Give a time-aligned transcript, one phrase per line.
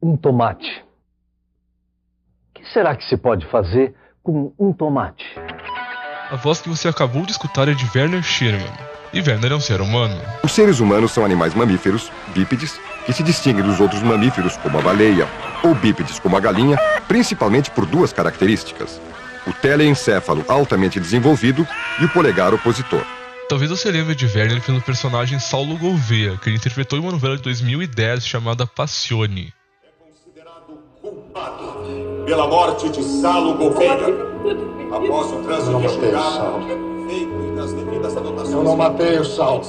[0.00, 0.84] um tomate.
[2.50, 5.24] O que será que se pode fazer com um tomate?
[6.30, 8.72] A voz que você acabou de escutar é de Werner Sherman.
[9.12, 10.20] E Werner é um ser humano.
[10.42, 14.82] Os seres humanos são animais mamíferos, bípedes, que se distinguem dos outros mamíferos, como a
[14.82, 15.26] baleia,
[15.64, 16.76] ou bípedes, como a galinha,
[17.08, 19.00] principalmente por duas características:
[19.46, 21.66] o teleencéfalo altamente desenvolvido
[22.00, 23.02] e o polegar opositor.
[23.48, 27.34] Talvez você lembre de Werner pelo personagem Saulo Gouveia, que ele interpretou em uma novela
[27.34, 29.54] de 2010 chamada Passione.
[32.28, 33.94] Pela morte de Saulo Gouveia.
[34.92, 36.60] Após o trânsito julgado,
[37.08, 38.52] feito e nas devidas anotações.
[38.52, 39.64] Eu não matei o Saulo.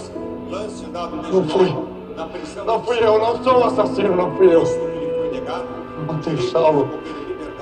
[0.49, 1.73] Lance dado Não fui.
[2.18, 4.62] na prisão Não fui eu, não sou o assassino, não fui eu.
[4.66, 5.66] que lhe foi negado.
[5.99, 6.90] Não matei o Saulo.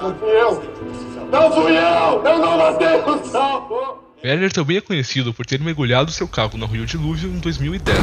[0.02, 0.64] Não fui eu.
[1.32, 2.24] Não fui eu!
[2.26, 4.00] Eu não matei o Saulo!
[4.24, 7.98] Werner também é conhecido por ter mergulhado seu carro no Rio Dilúvio em 2010.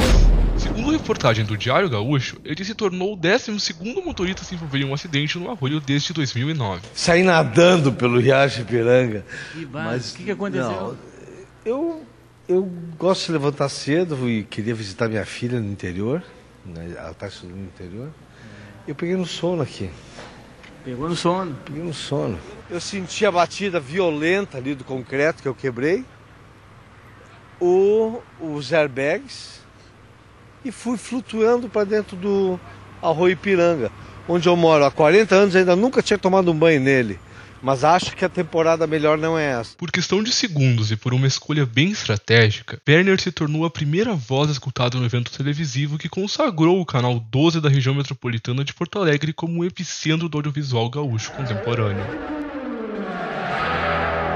[0.59, 3.53] Segundo reportagem do Diário Gaúcho, ele se tornou o 12
[4.05, 6.83] motorista a se envolver em um acidente no arroio desde 2009.
[6.95, 9.25] Saí nadando pelo Riacho Ipiranga.
[9.53, 10.71] Que Mas o que, que aconteceu?
[10.71, 10.97] Não,
[11.65, 12.03] eu,
[12.49, 12.63] eu
[12.99, 16.23] gosto de levantar cedo e queria visitar minha filha no interior.
[16.65, 18.11] Né, ela está estudando no interior.
[18.87, 19.91] Eu peguei no sono aqui.
[20.85, 21.57] Pegou no sono.
[21.65, 22.39] Peguei no sono.
[22.71, 26.05] Eu senti a batida violenta ali do concreto que eu quebrei.
[27.59, 29.64] O, os airbags.
[30.65, 32.59] E fui flutuando para dentro do
[33.03, 33.93] Arroio Ipiranga,
[34.29, 37.19] onde eu moro há 40 anos ainda nunca tinha tomado um banho nele.
[37.63, 39.75] Mas acho que a temporada melhor não é essa.
[39.79, 44.13] Por questão de segundos e por uma escolha bem estratégica, Werner se tornou a primeira
[44.13, 48.99] voz escutada no evento televisivo que consagrou o canal 12 da região metropolitana de Porto
[48.99, 52.05] Alegre como o epicentro do audiovisual gaúcho contemporâneo.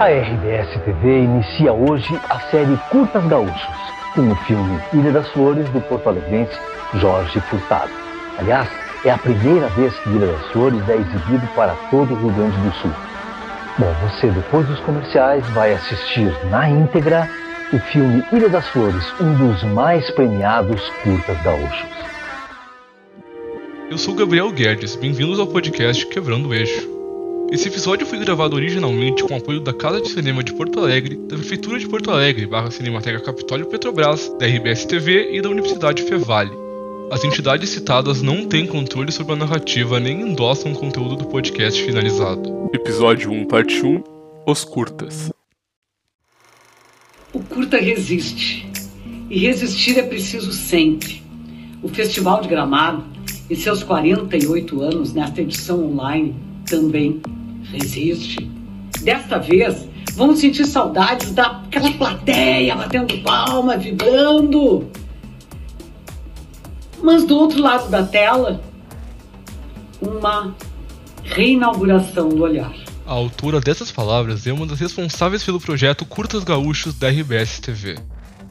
[0.01, 5.69] A RBS TV inicia hoje a série Curtas Gaúchos, com o filme Ilha das Flores
[5.69, 6.58] do porto-alegrense
[6.94, 7.92] Jorge Furtado.
[8.36, 8.69] Aliás,
[9.05, 12.56] é a primeira vez que Ilha das Flores é exibido para todo o Rio Grande
[12.56, 12.91] do Sul.
[13.78, 17.30] Bom, você depois dos comerciais vai assistir na íntegra
[17.73, 21.86] o filme Ilha das Flores, um dos mais premiados curtas gaúchos.
[23.89, 26.98] Eu sou Gabriel Guedes, bem-vindos ao podcast Quebrando o Eixo.
[27.51, 31.17] Esse episódio foi gravado originalmente com o apoio da Casa de Cinema de Porto Alegre,
[31.17, 36.03] da Prefeitura de Porto Alegre, barra Cinemateca Capitólio Petrobras, da RBS TV e da Universidade
[36.03, 36.53] Fevale.
[37.11, 41.83] As entidades citadas não têm controle sobre a narrativa nem endossam o conteúdo do podcast
[41.83, 42.69] finalizado.
[42.75, 44.05] Episódio 1, parte 1
[44.47, 45.31] Os Curtas.
[47.33, 48.70] O curta resiste.
[49.31, 51.23] E resistir é preciso sempre.
[51.83, 53.07] O Festival de Gramado,
[53.48, 57.20] em seus 48 anos nesta edição online, também
[57.64, 58.51] resiste.
[59.02, 64.89] Desta vez, vamos sentir saudades daquela plateia batendo palma, vibrando.
[67.02, 68.61] Mas do outro lado da tela,
[70.01, 70.55] uma
[71.24, 72.74] reinauguração do olhar.
[73.07, 77.96] A autora dessas palavras é uma das responsáveis pelo projeto Curtas Gaúchos da RBS TV.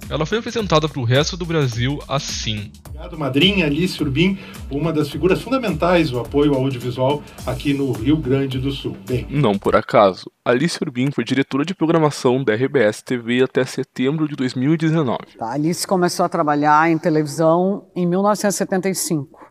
[0.10, 2.72] Ela foi apresentada para o resto do Brasil assim.
[2.88, 4.40] Obrigado, madrinha Alice Urbim,
[4.72, 8.96] uma das figuras fundamentais do apoio ao audiovisual aqui no Rio Grande do Sul.
[9.06, 14.30] Bem, Não por acaso, Alice Urbim foi diretora de programação da RBS TV até setembro
[14.30, 15.18] de 2019.
[15.42, 19.46] A Alice começou a trabalhar em televisão em 1975.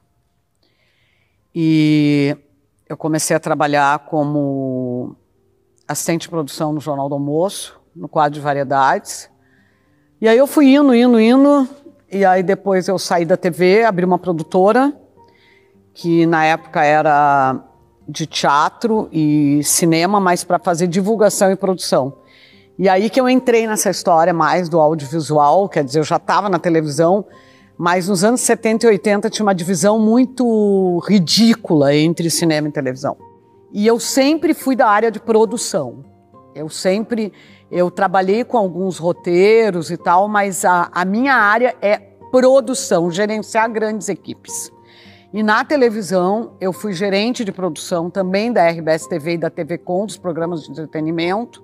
[1.54, 2.34] E
[2.88, 5.16] eu comecei a trabalhar como
[5.86, 9.28] assistente de produção no Jornal do Almoço, no quadro de variedades.
[10.20, 11.68] E aí eu fui indo, indo, indo.
[12.10, 14.92] E aí depois eu saí da TV, abri uma produtora,
[15.92, 17.62] que na época era
[18.08, 22.14] de teatro e cinema, mas para fazer divulgação e produção.
[22.78, 26.48] E aí que eu entrei nessa história mais do audiovisual, quer dizer, eu já estava
[26.48, 27.24] na televisão,
[27.76, 33.16] mas nos anos 70 e 80 tinha uma divisão muito ridícula entre cinema e televisão.
[33.72, 36.04] E eu sempre fui da área de produção.
[36.54, 37.32] Eu sempre,
[37.70, 41.98] eu trabalhei com alguns roteiros e tal, mas a, a minha área é
[42.30, 44.70] produção, gerenciar grandes equipes.
[45.32, 49.76] E na televisão, eu fui gerente de produção também da RBS TV e da TV
[49.78, 51.62] Com, dos programas de entretenimento.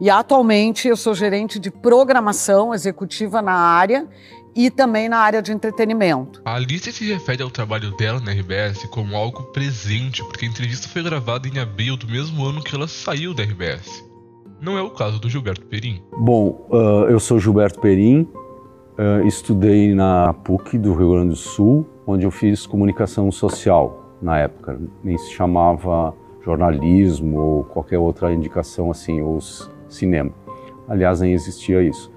[0.00, 4.08] E atualmente eu sou gerente de programação executiva na área
[4.54, 6.40] e também na área de entretenimento.
[6.44, 10.88] A Alice se refere ao trabalho dela na RBS como algo presente, porque a entrevista
[10.88, 14.13] foi gravada em abril do mesmo ano que ela saiu da RBS.
[14.64, 16.00] Não é o caso do Gilberto Perim.
[16.16, 18.26] Bom, uh, eu sou Gilberto Perim,
[18.98, 24.38] uh, estudei na PUC do Rio Grande do Sul, onde eu fiz comunicação social na
[24.38, 24.80] época.
[25.02, 29.38] Nem se chamava jornalismo ou qualquer outra indicação assim, ou
[29.86, 30.30] cinema.
[30.88, 32.10] Aliás, nem existia isso.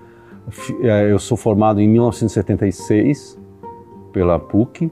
[0.82, 3.38] Eu sou formado em 1976
[4.14, 4.90] pela PUC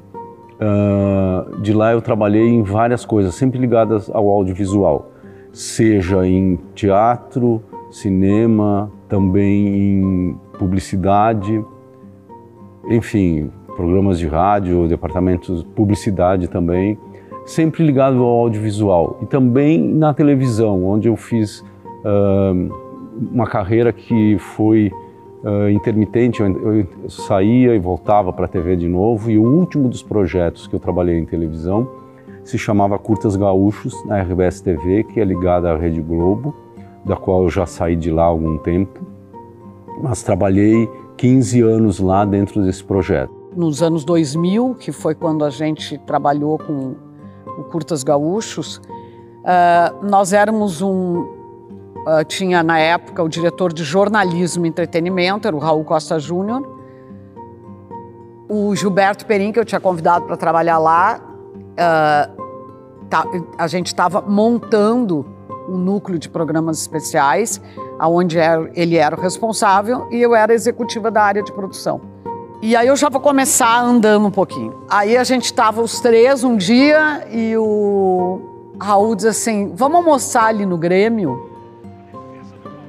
[0.55, 5.11] Uh, de lá eu trabalhei em várias coisas, sempre ligadas ao audiovisual,
[5.55, 11.63] seja em teatro, cinema, também em publicidade,
[12.89, 16.97] enfim, programas de rádio, departamentos de publicidade também,
[17.45, 19.17] sempre ligado ao audiovisual.
[19.21, 22.73] E também na televisão, onde eu fiz uh,
[23.31, 24.91] uma carreira que foi
[25.41, 29.31] uh, intermitente, eu, eu, saía e voltava para a TV de novo.
[29.31, 32.03] E o último dos projetos que eu trabalhei em televisão
[32.45, 36.56] se chamava Curtas Gaúchos na RBS TV, que é ligada à Rede Globo,
[37.03, 39.01] da qual eu já saí de lá há algum tempo,
[40.01, 40.88] mas trabalhei
[41.18, 43.33] 15 anos lá dentro desse projeto.
[43.56, 46.95] Nos anos 2000, que foi quando a gente trabalhou com
[47.57, 51.36] o Curtas Gaúchos, uh, nós éramos um,
[52.06, 56.62] Uh, tinha na época o diretor de jornalismo e entretenimento, era o Raul Costa Júnior.
[58.48, 61.19] O Gilberto Perim, que eu tinha convidado para trabalhar lá,
[61.75, 63.25] uh, tá,
[63.57, 65.25] a gente estava montando
[65.69, 67.62] um núcleo de programas especiais,
[68.00, 68.38] aonde
[68.75, 72.01] ele era o responsável e eu era executiva da área de produção.
[72.62, 74.81] E aí eu já vou começar andando um pouquinho.
[74.89, 78.42] Aí a gente estava os três um dia e o
[78.80, 81.54] Raul diz assim: vamos almoçar ali no Grêmio?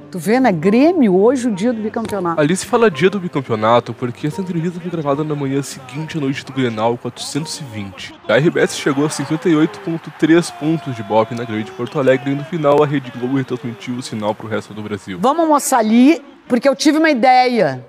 [0.09, 0.51] Tu vê, né?
[0.53, 2.39] Grêmio, hoje o dia do bicampeonato.
[2.39, 6.21] Ali se fala dia do bicampeonato porque essa entrevista foi gravada na manhã seguinte à
[6.21, 8.13] noite do Grenal 420.
[8.27, 12.81] A RBS chegou a 58,3 pontos de Bop na grande Porto Alegre e no final
[12.81, 15.19] a Rede Globo retransmitiu o sinal pro resto do Brasil.
[15.21, 17.85] Vamos almoçar ali, porque eu tive uma ideia.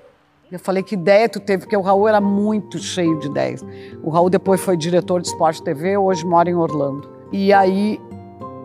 [0.50, 1.64] Eu falei, que ideia tu teve?
[1.64, 3.64] Porque o Raul era muito cheio de ideias.
[4.02, 7.08] O Raul depois foi diretor de Esporte TV, hoje mora em Orlando.
[7.30, 8.00] E aí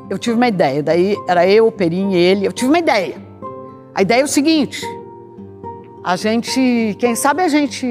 [0.09, 0.81] eu tive uma ideia.
[0.81, 2.47] Daí era eu, o Perim ele.
[2.47, 3.32] Eu tive uma ideia.
[3.95, 4.81] A ideia é o seguinte:
[6.03, 7.87] a gente, quem sabe a gente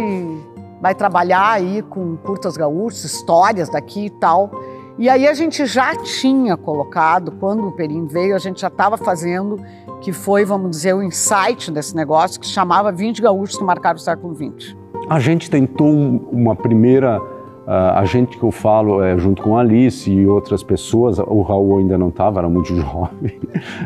[0.81, 4.51] vai trabalhar aí com curtas gaúchas, histórias daqui e tal.
[4.99, 8.99] E aí a gente já tinha colocado, quando o Perim veio, a gente já estava
[8.99, 9.59] fazendo,
[10.01, 14.01] que foi, vamos dizer, o insight desse negócio, que chamava 20 gaúchos que marcaram o
[14.01, 14.77] século XX.
[15.09, 17.19] A gente tentou uma primeira
[17.67, 21.79] a gente que eu falo, é, junto com a Alice e outras pessoas, o Raul
[21.79, 23.39] ainda não estava, era muito jovem,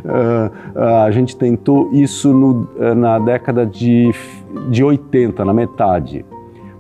[0.05, 4.15] uh, uh, a gente tentou isso no, na década de,
[4.71, 6.25] de 80, na metade.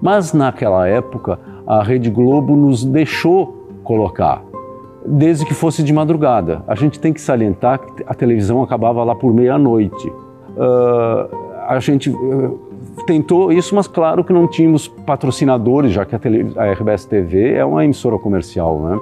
[0.00, 4.42] Mas naquela época, a Rede Globo nos deixou colocar,
[5.04, 6.62] desde que fosse de madrugada.
[6.66, 10.12] A gente tem que salientar que a televisão acabava lá por meia-noite.
[11.68, 12.10] a gente
[13.04, 17.52] tentou isso, mas claro que não tínhamos patrocinadores, já que a, tele, a RBS TV
[17.52, 19.00] é uma emissora comercial, né?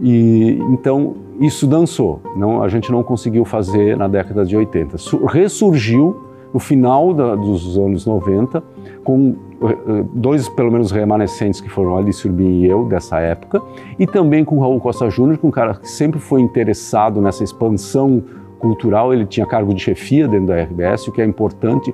[0.00, 2.20] E então isso dançou.
[2.36, 4.96] Não, a gente não conseguiu fazer na década de 80.
[5.28, 8.62] Ressurgiu no final da, dos anos 90
[9.04, 13.62] com eh, dois pelo menos remanescentes que foram Alice Urbim e eu dessa época
[13.98, 17.42] e também com Raul Costa Júnior, que é um cara que sempre foi interessado nessa
[17.42, 18.22] expansão
[18.58, 21.92] cultural, ele tinha cargo de chefia dentro da RBS, o que é importante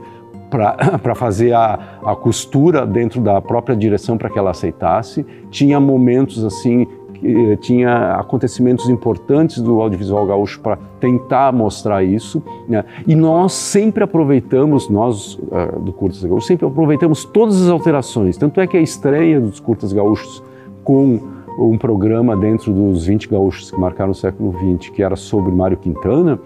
[0.51, 5.25] para fazer a, a costura dentro da própria direção para que ela aceitasse.
[5.51, 6.87] Tinha momentos assim,
[7.23, 12.43] eh, tinha acontecimentos importantes do audiovisual gaúcho para tentar mostrar isso.
[12.69, 12.85] Né?
[13.07, 18.37] E nós sempre aproveitamos, nós uh, do Curtas Gaúchos, sempre aproveitamos todas as alterações.
[18.37, 20.43] Tanto é que a estreia dos Curtas Gaúchos
[20.85, 21.21] com
[21.59, 25.77] um programa dentro dos 20 gaúchos que marcaram o século XX, que era sobre Mário
[25.77, 26.39] Quintana,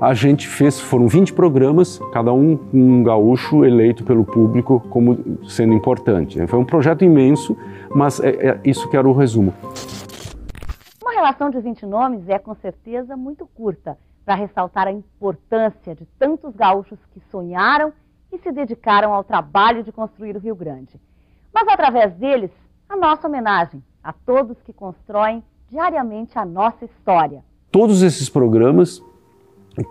[0.00, 5.16] a gente fez, foram 20 programas, cada um um gaúcho eleito pelo público como
[5.48, 6.44] sendo importante.
[6.46, 7.56] Foi um projeto imenso,
[7.94, 9.54] mas é, é isso que era o resumo.
[11.02, 16.06] Uma relação de 20 nomes é com certeza muito curta para ressaltar a importância de
[16.18, 17.92] tantos gaúchos que sonharam
[18.32, 21.00] e se dedicaram ao trabalho de construir o Rio Grande.
[21.52, 22.50] Mas através deles,
[22.88, 27.44] a nossa homenagem a todos que constroem diariamente a nossa história.
[27.70, 29.02] Todos esses programas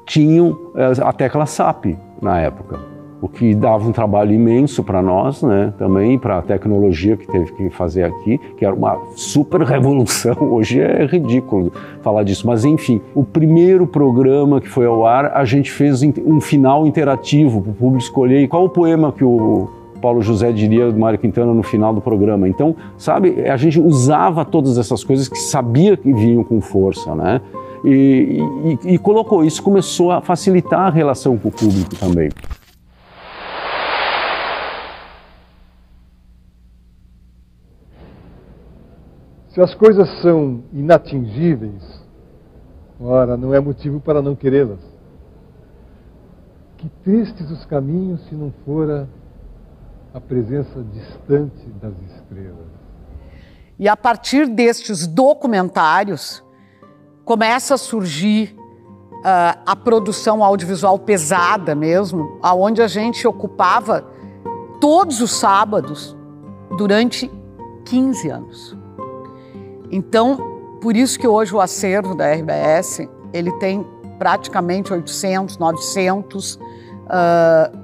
[0.05, 2.79] tinham eh, a tecla SAP na época,
[3.21, 5.73] o que dava um trabalho imenso para nós, né?
[5.77, 10.35] também para a tecnologia que teve que fazer aqui, que era uma super revolução.
[10.51, 11.71] Hoje é ridículo
[12.01, 16.41] falar disso, mas enfim, o primeiro programa que foi ao ar, a gente fez um
[16.41, 19.69] final interativo para o público escolher qual o poema que o
[20.01, 22.50] Paulo José diria do Mário Quintana no final do programa.
[22.50, 27.39] Então, sabe, a gente usava todas essas coisas que sabia que vinham com força, né?
[27.83, 28.39] E,
[28.83, 32.29] e, e colocou isso, começou a facilitar a relação com o público também.
[39.50, 42.01] Se as coisas são inatingíveis,
[43.00, 44.79] ora, não é motivo para não querê-las.
[46.77, 49.09] Que tristes os caminhos se não fora
[50.13, 52.67] a presença distante das estrelas.
[53.77, 56.43] E a partir destes documentários,
[57.31, 58.53] começa a surgir
[59.19, 64.05] uh, a produção audiovisual pesada mesmo, aonde a gente ocupava
[64.81, 66.13] todos os sábados
[66.77, 67.31] durante
[67.85, 68.77] 15 anos.
[69.89, 73.88] Então, por isso que hoje o acervo da RBS, ele tem
[74.19, 76.59] praticamente 800, 900 uh,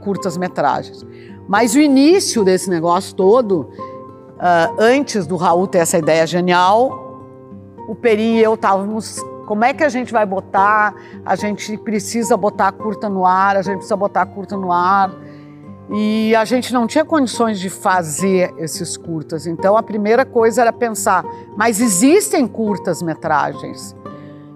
[0.01, 1.05] curtas-metragens.
[1.47, 7.05] Mas o início desse negócio todo, uh, antes do Raul ter essa ideia genial,
[7.87, 10.93] o Peri e eu estávamos como é que a gente vai botar?
[11.25, 14.73] A gente precisa botar a curta no ar, a gente precisa botar a curta no
[14.73, 15.09] ar.
[15.89, 19.47] E a gente não tinha condições de fazer esses curtas.
[19.47, 21.23] Então a primeira coisa era pensar,
[21.55, 23.95] mas existem curtas metragens.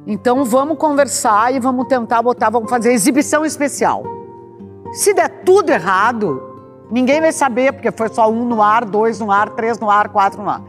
[0.05, 4.03] Então vamos conversar e vamos tentar botar, vamos fazer exibição especial.
[4.91, 6.43] Se der tudo errado,
[6.91, 10.09] ninguém vai saber, porque foi só um no ar, dois no ar, três no ar,
[10.09, 10.61] quatro no ar.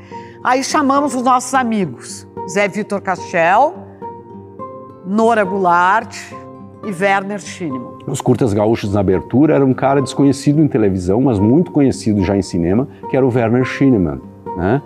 [0.45, 3.91] Aí chamamos os nossos amigos, Zé Vitor Castel,
[5.13, 6.17] Nora Goulart
[6.87, 7.99] e Werner Schinemann.
[8.07, 12.35] Os curtas gaúchos na abertura era um cara desconhecido em televisão, mas muito conhecido já
[12.35, 14.23] em cinema, que era o Werner Schinemann,
[14.57, 14.81] né?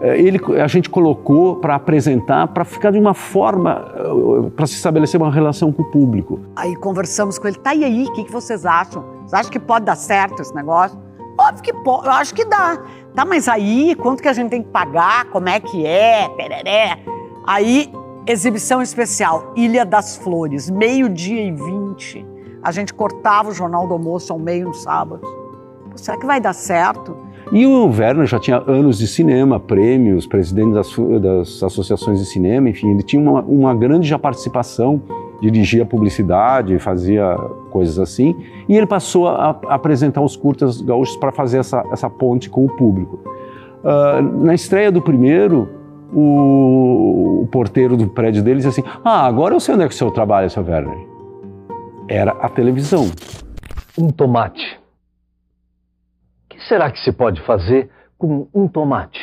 [0.00, 4.74] Eh, ele, a gente colocou para apresentar, para ficar de uma forma, eh, para se
[4.74, 6.40] estabelecer uma relação com o público.
[6.56, 9.04] Aí conversamos com ele, tá e aí, o que, que vocês acham?
[9.20, 10.98] Vocês acham que pode dar certo esse negócio?
[11.38, 12.76] Óbvio que pode, eu acho que dá.
[13.14, 15.26] Tá, mas aí, quanto que a gente tem que pagar?
[15.26, 16.28] Como é que é?
[16.30, 16.98] Pereré.
[17.46, 17.92] Aí
[18.26, 22.24] Exibição especial, Ilha das Flores, meio-dia e vinte.
[22.62, 25.22] A gente cortava o Jornal do Almoço ao meio no sábado.
[25.90, 27.16] Pô, será que vai dar certo?
[27.50, 32.68] E o Werner já tinha anos de cinema, prêmios, presidente das, das associações de cinema,
[32.68, 35.02] enfim, ele tinha uma, uma grande já participação,
[35.40, 37.34] dirigia publicidade, fazia
[37.70, 38.36] coisas assim,
[38.68, 42.66] e ele passou a, a apresentar os curtas gaúchos para fazer essa, essa ponte com
[42.66, 43.18] o público.
[43.82, 45.79] Uh, na estreia do primeiro,
[46.12, 49.94] o, o, porteiro do prédio dele disse assim: Ah, agora eu sei onde é que
[49.94, 50.98] o senhor trabalha, seu Werner.
[52.08, 53.10] Era a televisão.
[53.98, 54.78] Um tomate.
[56.44, 59.20] O que será que se pode fazer com um tomate?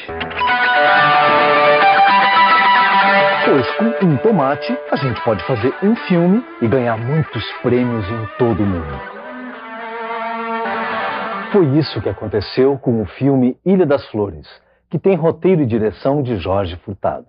[3.46, 8.38] Pois com um tomate a gente pode fazer um filme e ganhar muitos prêmios em
[8.38, 9.18] todo o mundo.
[11.52, 14.48] Foi isso que aconteceu com o filme Ilha das Flores
[14.90, 17.26] que tem roteiro e direção de Jorge Furtado.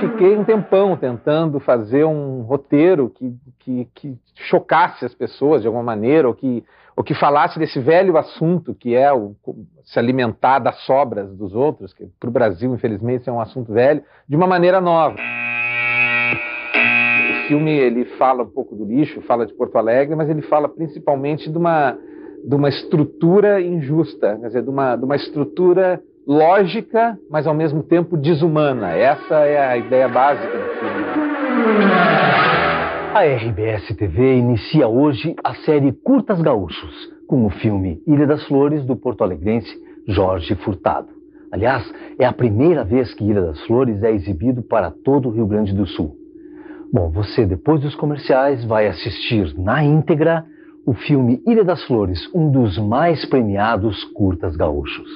[0.00, 5.82] Fiquei um tempão tentando fazer um roteiro que, que, que, chocasse as pessoas de alguma
[5.82, 6.64] maneira, ou que,
[6.96, 9.34] ou que falasse desse velho assunto que é o,
[9.84, 14.02] se alimentar das sobras dos outros, que para o Brasil, infelizmente, é um assunto velho,
[14.28, 15.16] de uma maneira nova.
[17.30, 20.68] O filme ele fala um pouco do lixo, fala de Porto Alegre, mas ele fala
[20.68, 21.96] principalmente de uma
[22.46, 27.82] de uma estrutura injusta, quer dizer, de uma, de uma estrutura lógica, mas ao mesmo
[27.82, 28.92] tempo desumana.
[28.92, 31.04] Essa é a ideia básica do filme.
[33.14, 38.84] A RBS TV inicia hoje a série Curtas Gaúchos, com o filme Ilha das Flores,
[38.84, 39.72] do porto-alegrense
[40.06, 41.08] Jorge Furtado.
[41.50, 45.46] Aliás, é a primeira vez que Ilha das Flores é exibido para todo o Rio
[45.46, 46.16] Grande do Sul.
[46.92, 50.44] Bom, você, depois dos comerciais, vai assistir na íntegra
[50.86, 55.08] o filme Ilha das Flores, um dos mais premiados curtas gaúchos.